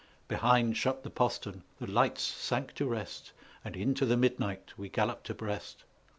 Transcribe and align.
Behind 0.27 0.75
shut 0.75 1.03
the 1.03 1.11
postern, 1.11 1.61
the 1.79 1.85
lights 1.85 2.23
sank 2.23 2.73
to 2.73 2.87
rest, 2.87 3.33
And 3.63 3.75
into 3.75 4.03
the 4.03 4.17
midnight 4.17 4.75
we 4.75 4.89
galloped 4.89 5.29
abreast. 5.29 5.83